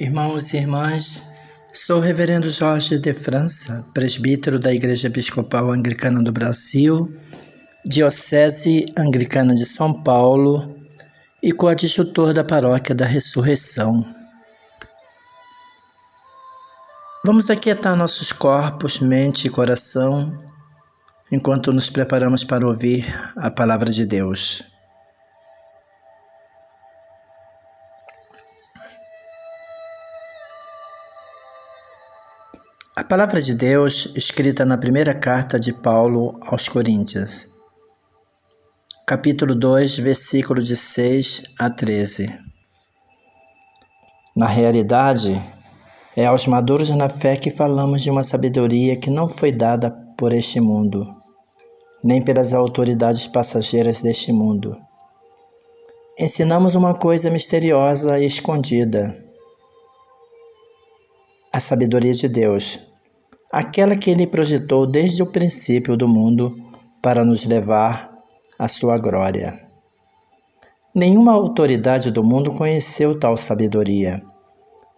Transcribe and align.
Irmãos 0.00 0.54
e 0.54 0.56
irmãs, 0.56 1.30
sou 1.70 1.98
o 1.98 2.00
Reverendo 2.00 2.50
Jorge 2.50 2.98
de 2.98 3.12
França, 3.12 3.84
presbítero 3.92 4.58
da 4.58 4.72
Igreja 4.72 5.08
Episcopal 5.08 5.70
Anglicana 5.70 6.22
do 6.22 6.32
Brasil, 6.32 7.14
Diocese 7.84 8.86
Anglicana 8.96 9.54
de 9.54 9.66
São 9.66 10.02
Paulo 10.02 10.74
e 11.42 11.52
coadjutor 11.52 12.32
da 12.32 12.42
Paróquia 12.42 12.94
da 12.94 13.04
Ressurreição. 13.04 14.02
Vamos 17.24 17.50
aquietar 17.50 17.94
nossos 17.94 18.32
corpos, 18.32 18.98
mente 18.98 19.46
e 19.46 19.50
coração 19.50 20.42
enquanto 21.30 21.70
nos 21.70 21.90
preparamos 21.90 22.42
para 22.44 22.66
ouvir 22.66 23.04
a 23.36 23.50
palavra 23.50 23.92
de 23.92 24.06
Deus. 24.06 24.71
A 32.94 33.02
palavra 33.02 33.40
de 33.40 33.54
Deus, 33.54 34.12
escrita 34.14 34.66
na 34.66 34.76
primeira 34.76 35.14
carta 35.14 35.58
de 35.58 35.72
Paulo 35.72 36.38
aos 36.42 36.68
Coríntios, 36.68 37.48
capítulo 39.06 39.54
2, 39.54 39.96
versículo 39.96 40.62
de 40.62 40.76
6 40.76 41.42
a 41.58 41.70
13. 41.70 42.38
Na 44.36 44.46
realidade, 44.46 45.32
é 46.14 46.26
aos 46.26 46.46
maduros 46.46 46.90
na 46.90 47.08
fé 47.08 47.34
que 47.34 47.50
falamos 47.50 48.02
de 48.02 48.10
uma 48.10 48.22
sabedoria 48.22 48.94
que 48.94 49.10
não 49.10 49.26
foi 49.26 49.50
dada 49.52 49.90
por 50.18 50.34
este 50.34 50.60
mundo, 50.60 51.16
nem 52.04 52.22
pelas 52.22 52.52
autoridades 52.52 53.26
passageiras 53.26 54.02
deste 54.02 54.34
mundo. 54.34 54.76
Ensinamos 56.18 56.74
uma 56.74 56.94
coisa 56.94 57.30
misteriosa 57.30 58.18
e 58.18 58.26
escondida 58.26 59.31
a 61.52 61.60
sabedoria 61.60 62.14
de 62.14 62.28
Deus, 62.28 62.80
aquela 63.52 63.94
que 63.94 64.10
Ele 64.10 64.26
projetou 64.26 64.86
desde 64.86 65.22
o 65.22 65.26
princípio 65.26 65.96
do 65.96 66.08
mundo 66.08 66.56
para 67.02 67.24
nos 67.24 67.44
levar 67.44 68.10
à 68.58 68.66
sua 68.66 68.96
glória. 68.96 69.60
Nenhuma 70.94 71.32
autoridade 71.32 72.10
do 72.10 72.24
mundo 72.24 72.52
conheceu 72.52 73.18
tal 73.18 73.36
sabedoria, 73.36 74.22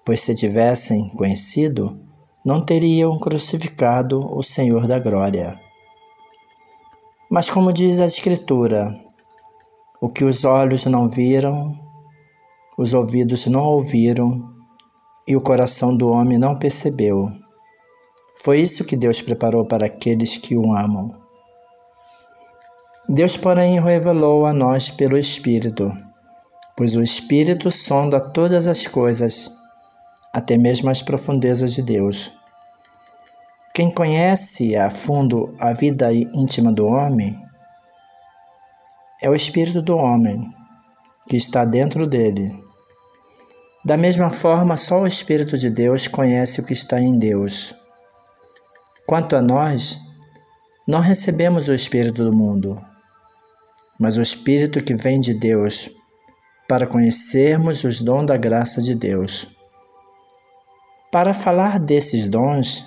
pois 0.04 0.20
se 0.20 0.34
tivessem 0.34 1.08
conhecido, 1.16 1.98
não 2.44 2.64
teriam 2.64 3.18
crucificado 3.18 4.20
o 4.36 4.42
Senhor 4.42 4.86
da 4.86 5.00
glória. 5.00 5.58
Mas, 7.28 7.50
como 7.50 7.72
diz 7.72 7.98
a 7.98 8.04
Escritura, 8.04 8.96
o 10.00 10.06
que 10.06 10.24
os 10.24 10.44
olhos 10.44 10.84
não 10.84 11.08
viram, 11.08 11.74
os 12.78 12.94
ouvidos 12.94 13.46
não 13.46 13.62
ouviram 13.62 14.54
e 15.26 15.36
o 15.36 15.40
coração 15.40 15.96
do 15.96 16.10
homem 16.10 16.38
não 16.38 16.58
percebeu. 16.58 17.30
Foi 18.42 18.60
isso 18.60 18.84
que 18.84 18.96
Deus 18.96 19.22
preparou 19.22 19.64
para 19.64 19.86
aqueles 19.86 20.36
que 20.36 20.56
o 20.56 20.74
amam. 20.74 21.14
Deus, 23.08 23.36
porém, 23.36 23.80
revelou 23.80 24.46
a 24.46 24.52
nós 24.52 24.90
pelo 24.90 25.16
Espírito, 25.16 25.90
pois 26.76 26.96
o 26.96 27.02
Espírito 27.02 27.70
sonda 27.70 28.20
todas 28.20 28.66
as 28.66 28.86
coisas, 28.86 29.50
até 30.32 30.56
mesmo 30.56 30.90
as 30.90 31.02
profundezas 31.02 31.74
de 31.74 31.82
Deus. 31.82 32.32
Quem 33.74 33.90
conhece 33.90 34.76
a 34.76 34.88
fundo 34.88 35.54
a 35.58 35.72
vida 35.72 36.12
íntima 36.12 36.72
do 36.72 36.86
homem 36.86 37.38
é 39.20 39.28
o 39.28 39.34
Espírito 39.34 39.82
do 39.82 39.96
homem 39.96 40.40
que 41.28 41.36
está 41.36 41.64
dentro 41.64 42.06
dele. 42.06 42.63
Da 43.84 43.98
mesma 43.98 44.30
forma, 44.30 44.78
só 44.78 45.02
o 45.02 45.06
Espírito 45.06 45.58
de 45.58 45.68
Deus 45.68 46.08
conhece 46.08 46.58
o 46.58 46.64
que 46.64 46.72
está 46.72 46.98
em 46.98 47.18
Deus. 47.18 47.74
Quanto 49.06 49.36
a 49.36 49.42
nós, 49.42 50.00
não 50.88 51.00
recebemos 51.00 51.68
o 51.68 51.74
Espírito 51.74 52.24
do 52.24 52.34
mundo, 52.34 52.82
mas 54.00 54.16
o 54.16 54.22
Espírito 54.22 54.82
que 54.82 54.94
vem 54.94 55.20
de 55.20 55.34
Deus, 55.34 55.90
para 56.66 56.86
conhecermos 56.86 57.84
os 57.84 58.00
dons 58.00 58.24
da 58.24 58.38
graça 58.38 58.80
de 58.80 58.94
Deus. 58.94 59.46
Para 61.12 61.34
falar 61.34 61.78
desses 61.78 62.26
dons, 62.26 62.86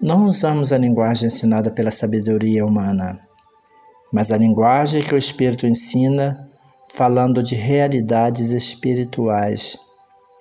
não 0.00 0.24
usamos 0.24 0.72
a 0.72 0.78
linguagem 0.78 1.26
ensinada 1.26 1.70
pela 1.70 1.90
sabedoria 1.90 2.64
humana, 2.64 3.20
mas 4.10 4.32
a 4.32 4.38
linguagem 4.38 5.02
que 5.02 5.14
o 5.14 5.18
Espírito 5.18 5.66
ensina, 5.66 6.48
falando 6.94 7.42
de 7.42 7.54
realidades 7.54 8.50
espirituais 8.52 9.78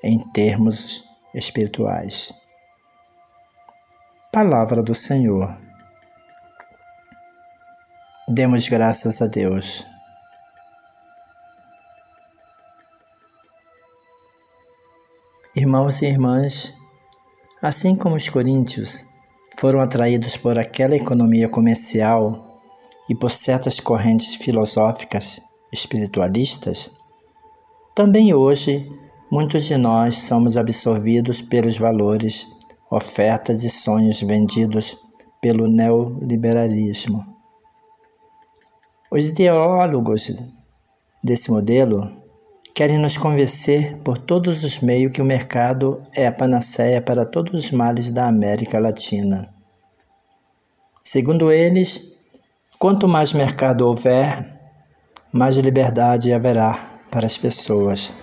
em 0.04 0.20
termos 0.32 1.04
espirituais. 1.34 2.34
Palavra 4.32 4.82
do 4.82 4.94
Senhor. 4.94 5.58
Demos 8.28 8.68
graças 8.68 9.22
a 9.22 9.28
Deus. 9.28 9.88
Irmãos 15.56 16.02
e 16.02 16.06
irmãs, 16.06 16.74
assim 17.62 17.96
como 17.96 18.16
os 18.16 18.30
coríntios 18.30 19.06
foram 19.58 19.82
atraídos 19.82 20.38
por 20.38 20.58
aquela 20.58 20.96
economia 20.96 21.50
comercial 21.50 22.62
e 23.10 23.16
por 23.16 23.32
certas 23.32 23.80
correntes 23.80 24.36
filosóficas 24.36 25.42
espiritualistas, 25.74 26.92
também 27.96 28.34
hoje 28.34 28.88
muitos 29.32 29.66
de 29.66 29.78
nós 29.78 30.16
somos 30.16 30.58
absorvidos 30.58 31.42
pelos 31.42 31.78
valores 31.78 32.48
ofertas 32.90 33.64
e 33.64 33.70
sonhos 33.70 34.22
vendidos 34.22 34.98
pelo 35.42 35.68
neoliberalismo. 35.68 37.26
Os 39.12 39.30
ideólogos 39.30 40.32
desse 41.24 41.52
modelo 41.52 42.12
querem 42.74 42.98
nos 42.98 43.18
convencer 43.18 43.98
por 43.98 44.18
todos 44.18 44.64
os 44.64 44.80
meios 44.80 45.12
que 45.12 45.22
o 45.22 45.26
mercado 45.26 46.02
é 46.16 46.26
a 46.26 46.32
panaceia 46.32 47.02
para 47.02 47.26
todos 47.26 47.66
os 47.66 47.72
males 47.72 48.12
da 48.12 48.28
América 48.28 48.80
Latina. 48.80 49.54
Segundo 51.04 51.52
eles, 51.52 52.14
quanto 52.78 53.08
mais 53.08 53.34
mercado 53.34 53.88
houver, 53.88 54.60
mais 55.32 55.58
liberdade 55.58 56.34
haverá 56.34 57.02
para 57.12 57.26
as 57.26 57.38
pessoas. 57.38 58.14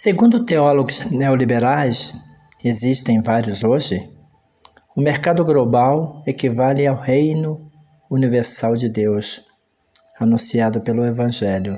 Segundo 0.00 0.44
teólogos 0.44 1.06
neoliberais, 1.10 2.14
existem 2.62 3.20
vários 3.20 3.64
hoje, 3.64 4.08
o 4.96 5.00
mercado 5.00 5.44
global 5.44 6.22
equivale 6.24 6.86
ao 6.86 6.94
reino 6.94 7.68
universal 8.08 8.76
de 8.76 8.88
Deus, 8.88 9.44
anunciado 10.16 10.80
pelo 10.82 11.04
Evangelho. 11.04 11.76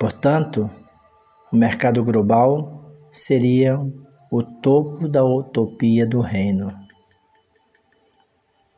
Portanto, 0.00 0.70
o 1.52 1.56
mercado 1.56 2.02
global 2.02 2.90
seria 3.10 3.78
o 4.32 4.42
topo 4.42 5.06
da 5.06 5.22
utopia 5.22 6.06
do 6.06 6.22
reino. 6.22 6.72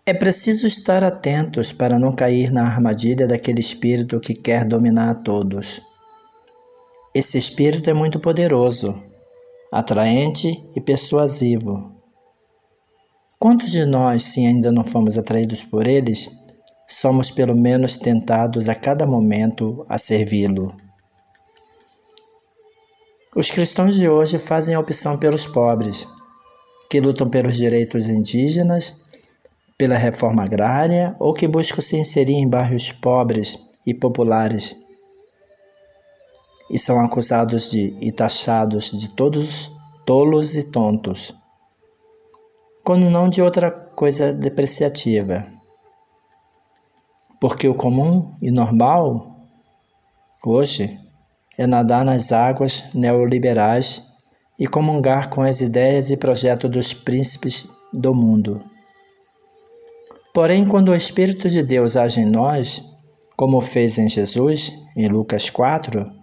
É 0.04 0.12
preciso 0.12 0.66
estar 0.66 1.04
atentos 1.04 1.72
para 1.72 1.96
não 1.96 2.12
cair 2.12 2.50
na 2.50 2.64
armadilha 2.64 3.28
daquele 3.28 3.60
espírito 3.60 4.18
que 4.18 4.34
quer 4.34 4.64
dominar 4.64 5.10
a 5.10 5.14
todos 5.14 5.88
esse 7.12 7.36
espírito 7.36 7.90
é 7.90 7.94
muito 7.94 8.20
poderoso, 8.20 9.02
atraente 9.72 10.64
e 10.76 10.80
persuasivo. 10.80 11.92
Quantos 13.36 13.72
de 13.72 13.84
nós, 13.84 14.22
se 14.22 14.46
ainda 14.46 14.70
não 14.70 14.84
fomos 14.84 15.18
atraídos 15.18 15.64
por 15.64 15.88
eles, 15.88 16.30
somos 16.86 17.30
pelo 17.30 17.56
menos 17.56 17.98
tentados 17.98 18.68
a 18.68 18.76
cada 18.76 19.06
momento 19.06 19.84
a 19.88 19.98
servi-lo? 19.98 20.72
Os 23.34 23.50
cristãos 23.50 23.96
de 23.96 24.08
hoje 24.08 24.38
fazem 24.38 24.76
a 24.76 24.80
opção 24.80 25.18
pelos 25.18 25.46
pobres, 25.46 26.06
que 26.88 27.00
lutam 27.00 27.28
pelos 27.28 27.56
direitos 27.56 28.08
indígenas, 28.08 29.00
pela 29.76 29.96
reforma 29.96 30.44
agrária 30.44 31.16
ou 31.18 31.32
que 31.32 31.48
buscam 31.48 31.80
se 31.80 31.96
inserir 31.96 32.34
em 32.34 32.48
bairros 32.48 32.92
pobres 32.92 33.58
e 33.84 33.94
populares 33.94 34.76
e 36.70 36.78
são 36.78 37.00
acusados 37.00 37.70
de 37.70 37.96
e 38.00 38.12
taxados 38.12 38.92
de 38.92 39.10
todos 39.10 39.72
tolos 40.06 40.56
e 40.56 40.70
tontos, 40.70 41.34
quando 42.84 43.10
não 43.10 43.28
de 43.28 43.42
outra 43.42 43.70
coisa 43.70 44.32
depreciativa. 44.32 45.46
Porque 47.40 47.68
o 47.68 47.74
comum 47.74 48.34
e 48.40 48.50
normal 48.50 49.48
hoje 50.44 50.98
é 51.58 51.66
nadar 51.66 52.04
nas 52.04 52.32
águas 52.32 52.84
neoliberais 52.94 54.06
e 54.58 54.66
comungar 54.66 55.30
com 55.30 55.42
as 55.42 55.60
ideias 55.60 56.10
e 56.10 56.16
projetos 56.16 56.70
dos 56.70 56.92
príncipes 56.92 57.66
do 57.92 58.14
mundo. 58.14 58.62
Porém, 60.32 60.66
quando 60.66 60.90
o 60.90 60.94
Espírito 60.94 61.48
de 61.48 61.62
Deus 61.62 61.96
age 61.96 62.20
em 62.20 62.26
nós, 62.26 62.84
como 63.36 63.60
fez 63.60 63.98
em 63.98 64.08
Jesus, 64.08 64.72
em 64.96 65.08
Lucas 65.08 65.50
4, 65.50 66.19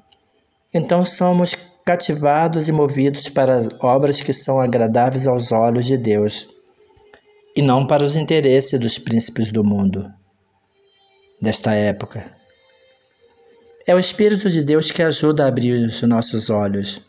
então 0.78 1.04
somos 1.04 1.56
cativados 1.84 2.68
e 2.68 2.72
movidos 2.72 3.28
para 3.28 3.68
obras 3.80 4.22
que 4.22 4.32
são 4.32 4.60
agradáveis 4.60 5.28
aos 5.28 5.52
olhos 5.52 5.86
de 5.86 5.98
Deus, 5.98 6.48
e 7.56 7.62
não 7.62 7.88
para 7.88 8.04
os 8.04 8.16
interesses 8.16 8.80
dos 8.80 8.98
príncipes 9.00 9.52
do 9.52 9.64
mundo 9.64 10.12
desta 11.42 11.74
época. 11.74 12.30
É 13.86 13.96
o 13.96 14.00
Espírito 14.00 14.50
de 14.50 14.64
Deus 14.64 14.92
que 14.92 15.02
ajuda 15.02 15.46
a 15.46 15.48
abrir 15.48 15.74
os 15.86 16.02
nossos 16.04 16.50
olhos 16.50 17.02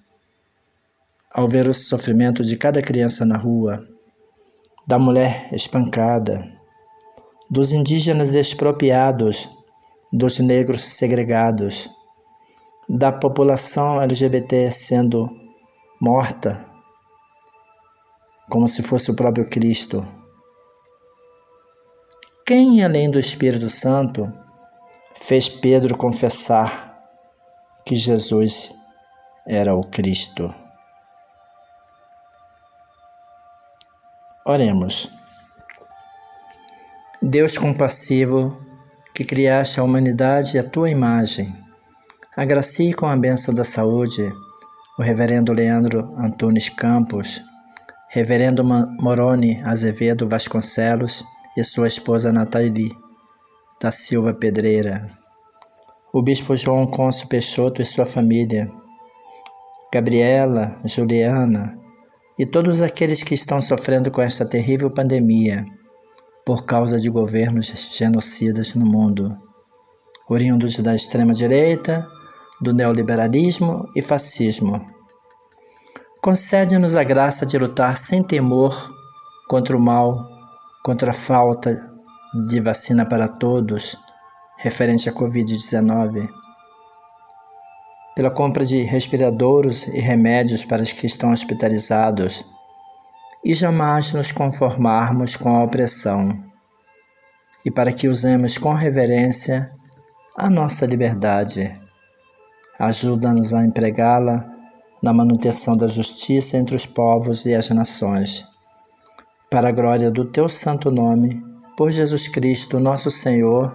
ao 1.30 1.46
ver 1.46 1.68
o 1.68 1.74
sofrimento 1.74 2.42
de 2.42 2.56
cada 2.56 2.80
criança 2.80 3.24
na 3.26 3.36
rua, 3.36 3.86
da 4.86 4.98
mulher 4.98 5.48
espancada, 5.52 6.50
dos 7.50 7.72
indígenas 7.72 8.34
expropriados, 8.34 9.48
dos 10.12 10.38
negros 10.38 10.82
segregados, 10.82 11.90
da 12.88 13.12
população 13.12 14.00
LGBT 14.00 14.70
sendo 14.70 15.28
morta, 16.00 16.64
como 18.48 18.66
se 18.66 18.82
fosse 18.82 19.10
o 19.10 19.16
próprio 19.16 19.48
Cristo. 19.48 20.06
Quem, 22.46 22.82
além 22.82 23.10
do 23.10 23.18
Espírito 23.18 23.68
Santo, 23.68 24.32
fez 25.14 25.50
Pedro 25.50 25.98
confessar 25.98 26.98
que 27.84 27.94
Jesus 27.94 28.74
era 29.46 29.74
o 29.74 29.82
Cristo? 29.82 30.54
Oremos. 34.46 35.10
Deus 37.20 37.58
compassivo, 37.58 38.56
que 39.14 39.24
criaste 39.24 39.78
a 39.78 39.84
humanidade 39.84 40.58
à 40.58 40.62
tua 40.62 40.88
imagem, 40.88 41.54
agracie 42.38 42.94
com 42.94 43.06
a 43.06 43.16
bênção 43.16 43.52
da 43.52 43.64
saúde 43.64 44.32
o 44.96 45.02
Reverendo 45.02 45.52
Leandro 45.52 46.08
Antunes 46.16 46.68
Campos, 46.68 47.42
Reverendo 48.10 48.62
Moroni 48.62 49.60
Azevedo 49.64 50.24
Vasconcelos 50.24 51.24
e 51.56 51.64
sua 51.64 51.88
esposa 51.88 52.30
Nathalie 52.32 52.96
da 53.82 53.90
Silva 53.90 54.32
Pedreira, 54.32 55.10
o 56.14 56.22
Bispo 56.22 56.56
João 56.56 56.86
Côncio 56.86 57.26
Peixoto 57.26 57.82
e 57.82 57.84
sua 57.84 58.06
família, 58.06 58.70
Gabriela, 59.92 60.80
Juliana, 60.84 61.76
e 62.38 62.46
todos 62.46 62.82
aqueles 62.82 63.20
que 63.20 63.34
estão 63.34 63.60
sofrendo 63.60 64.12
com 64.12 64.22
esta 64.22 64.46
terrível 64.46 64.88
pandemia 64.92 65.64
por 66.46 66.64
causa 66.64 67.00
de 67.00 67.10
governos 67.10 67.88
genocidas 67.90 68.76
no 68.76 68.86
mundo, 68.86 69.36
oriundos 70.30 70.78
da 70.78 70.94
extrema-direita, 70.94 72.08
do 72.60 72.72
neoliberalismo 72.72 73.88
e 73.94 74.02
fascismo. 74.02 74.84
Concede-nos 76.20 76.94
a 76.94 77.04
graça 77.04 77.46
de 77.46 77.58
lutar 77.58 77.96
sem 77.96 78.22
temor 78.22 78.92
contra 79.48 79.76
o 79.76 79.80
mal, 79.80 80.26
contra 80.82 81.10
a 81.10 81.14
falta 81.14 81.74
de 82.46 82.60
vacina 82.60 83.06
para 83.06 83.28
todos 83.28 83.96
referente 84.58 85.08
à 85.08 85.12
Covid-19 85.12 86.28
pela 88.18 88.32
compra 88.32 88.64
de 88.64 88.82
respiradouros 88.82 89.86
e 89.86 90.00
remédios 90.00 90.64
para 90.64 90.82
os 90.82 90.92
que 90.92 91.06
estão 91.06 91.30
hospitalizados, 91.30 92.44
e 93.44 93.54
jamais 93.54 94.12
nos 94.12 94.32
conformarmos 94.32 95.36
com 95.36 95.54
a 95.54 95.62
opressão, 95.62 96.36
e 97.64 97.70
para 97.70 97.92
que 97.92 98.08
usemos 98.08 98.58
com 98.58 98.74
reverência 98.74 99.70
a 100.36 100.50
nossa 100.50 100.84
liberdade. 100.84 101.72
Ajuda-nos 102.78 103.52
a 103.52 103.64
empregá-la 103.64 104.48
na 105.02 105.12
manutenção 105.12 105.76
da 105.76 105.86
justiça 105.86 106.56
entre 106.56 106.76
os 106.76 106.86
povos 106.86 107.44
e 107.46 107.54
as 107.54 107.68
nações. 107.70 108.46
Para 109.50 109.68
a 109.68 109.72
glória 109.72 110.10
do 110.10 110.24
teu 110.24 110.48
santo 110.48 110.90
nome, 110.90 111.42
por 111.76 111.90
Jesus 111.90 112.28
Cristo, 112.28 112.78
nosso 112.78 113.10
Senhor, 113.10 113.74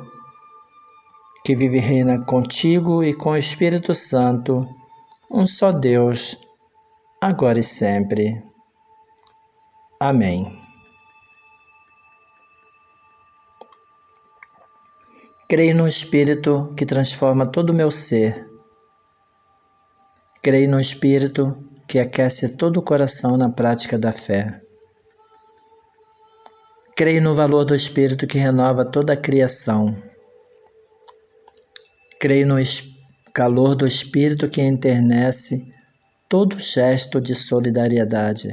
que 1.45 1.55
vive 1.55 1.77
e 1.77 1.81
reina 1.81 2.23
contigo 2.23 3.03
e 3.03 3.13
com 3.13 3.31
o 3.31 3.37
Espírito 3.37 3.93
Santo, 3.93 4.67
um 5.29 5.45
só 5.45 5.71
Deus, 5.71 6.37
agora 7.19 7.59
e 7.59 7.63
sempre. 7.63 8.41
Amém. 9.99 10.61
Creio 15.49 15.75
no 15.75 15.87
Espírito 15.87 16.73
que 16.77 16.85
transforma 16.85 17.45
todo 17.45 17.71
o 17.71 17.73
meu 17.73 17.91
ser. 17.91 18.52
Creio 20.43 20.69
no 20.69 20.77
Espírito 20.77 21.57
que 21.87 21.97
aquece 21.97 22.57
todo 22.57 22.75
o 22.75 22.83
coração 22.83 23.37
na 23.37 23.49
prática 23.49 23.97
da 23.97 24.11
fé. 24.11 24.59
Creio 26.97 27.21
no 27.21 27.33
valor 27.33 27.63
do 27.63 27.73
Espírito 27.73 28.27
que 28.27 28.37
renova 28.37 28.83
toda 28.83 29.13
a 29.13 29.15
criação. 29.15 29.95
Creio 32.19 32.45
no 32.45 32.55
calor 33.33 33.73
do 33.73 33.87
Espírito 33.87 34.49
que 34.49 34.61
enternece 34.61 35.65
todo 36.27 36.59
gesto 36.59 37.21
de 37.21 37.35
solidariedade. 37.35 38.49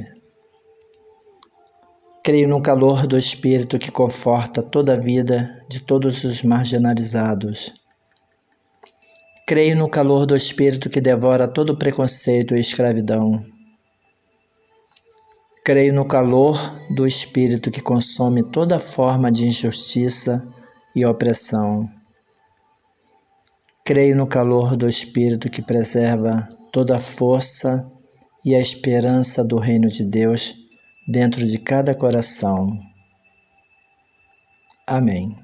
Creio 2.23 2.47
no 2.47 2.61
calor 2.61 3.05
do 3.05 3.17
Espírito 3.17 3.77
que 3.77 3.91
conforta 3.91 4.61
toda 4.61 4.93
a 4.93 4.97
vida 4.97 5.61
de 5.67 5.81
todos 5.81 6.23
os 6.23 6.41
marginalizados. 6.41 7.80
Creio 9.51 9.75
no 9.75 9.89
calor 9.89 10.25
do 10.25 10.33
Espírito 10.33 10.89
que 10.89 11.01
devora 11.01 11.45
todo 11.45 11.77
preconceito 11.77 12.55
e 12.55 12.59
escravidão. 12.61 13.45
Creio 15.61 15.93
no 15.93 16.05
calor 16.05 16.79
do 16.95 17.05
Espírito 17.05 17.69
que 17.69 17.81
consome 17.81 18.49
toda 18.49 18.79
forma 18.79 19.29
de 19.29 19.45
injustiça 19.45 20.41
e 20.95 21.05
opressão. 21.05 21.85
Creio 23.83 24.15
no 24.15 24.25
calor 24.25 24.77
do 24.77 24.87
Espírito 24.87 25.51
que 25.51 25.61
preserva 25.61 26.47
toda 26.71 26.95
a 26.95 26.99
força 26.99 27.91
e 28.45 28.55
a 28.55 28.59
esperança 28.61 29.43
do 29.43 29.57
reino 29.57 29.89
de 29.89 30.05
Deus 30.05 30.55
dentro 31.05 31.45
de 31.45 31.57
cada 31.57 31.93
coração. 31.93 32.69
Amém. 34.87 35.40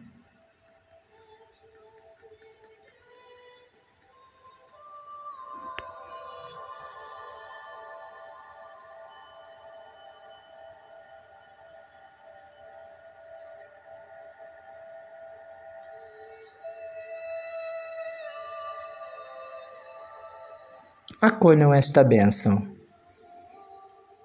Acolham 21.21 21.73
esta 21.73 22.03
bênção. 22.03 22.67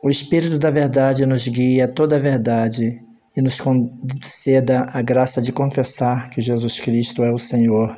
O 0.05 0.11
Espírito 0.11 0.59
da 0.59 0.71
Verdade 0.71 1.25
nos 1.25 1.47
guia 1.47 1.85
a 1.85 1.89
toda 1.89 2.17
a 2.17 2.19
verdade 2.19 3.03
e 3.37 3.41
nos 3.41 3.61
conceda 3.61 4.89
a 4.93 5.01
graça 5.01 5.41
de 5.41 5.53
confessar 5.53 6.29
que 6.31 6.41
Jesus 6.41 6.81
Cristo 6.81 7.23
é 7.23 7.33
o 7.33 7.39
Senhor 7.39 7.97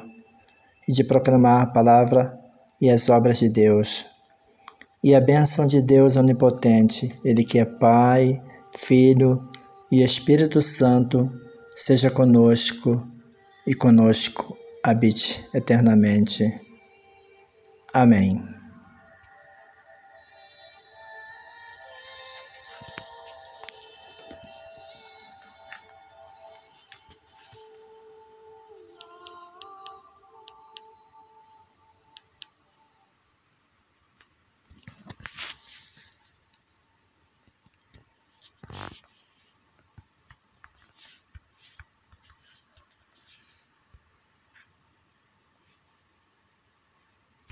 e 0.86 0.92
de 0.92 1.02
proclamar 1.02 1.62
a 1.62 1.66
palavra 1.66 2.38
e 2.80 2.90
as 2.90 3.08
obras 3.08 3.38
de 3.38 3.48
Deus. 3.48 4.06
E 5.02 5.14
a 5.14 5.20
bênção 5.20 5.66
de 5.66 5.82
Deus 5.82 6.16
Onipotente, 6.16 7.18
Ele 7.24 7.44
que 7.44 7.58
é 7.58 7.64
Pai, 7.64 8.40
Filho 8.70 9.48
e 9.90 10.02
Espírito 10.02 10.60
Santo, 10.62 11.30
seja 11.74 12.10
conosco 12.10 13.06
e 13.66 13.74
conosco 13.74 14.56
habite 14.82 15.44
eternamente. 15.54 16.60
Amém. 17.92 18.53